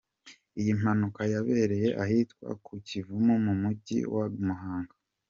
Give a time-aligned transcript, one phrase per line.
[0.59, 4.93] Iyi mpanuka yabereye ahitwa ku Kivumu mu Mujyi wa Muhanga.